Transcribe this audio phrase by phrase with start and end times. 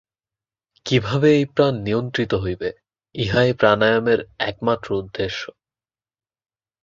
[0.85, 2.69] কিভাবে এই প্রাণ নিয়ন্ত্রিত হইবে,
[3.15, 5.41] ইহাই প্রাণায়ামের একমাত্র উদ্দেশ্য।